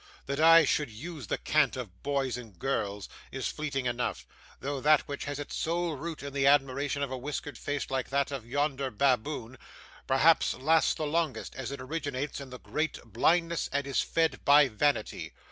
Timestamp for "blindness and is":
13.05-14.01